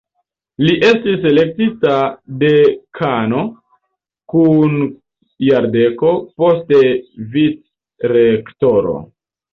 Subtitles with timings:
[0.67, 1.91] Li estis elektita
[2.43, 3.43] dekano
[4.35, 4.81] dum
[5.51, 6.81] jardeko, poste
[7.37, 8.97] vicrektoro.